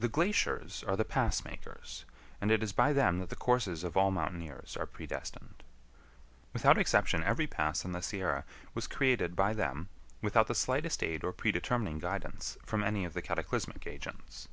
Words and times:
The 0.00 0.08
glaciers 0.08 0.82
are 0.88 0.96
the 0.96 1.04
pass 1.04 1.44
makers, 1.44 2.04
and 2.40 2.50
it 2.50 2.60
is 2.60 2.72
by 2.72 2.92
them 2.92 3.20
that 3.20 3.28
the 3.28 3.36
courses 3.36 3.84
of 3.84 3.96
all 3.96 4.10
mountaineers 4.10 4.76
are 4.76 4.84
predestined. 4.84 5.62
Without 6.52 6.76
exception 6.76 7.22
every 7.22 7.46
pass 7.46 7.84
in 7.84 7.92
the 7.92 8.02
Sierra 8.02 8.44
was 8.74 8.88
created 8.88 9.36
by 9.36 9.52
them 9.54 9.90
without 10.22 10.48
the 10.48 10.56
slightest 10.56 11.04
aid 11.04 11.22
or 11.22 11.32
predetermining 11.32 12.00
guidance 12.00 12.58
from 12.66 12.82
any 12.82 13.04
of 13.04 13.14
the 13.14 13.22
cataclysmic 13.22 13.86
agents. 13.86 14.48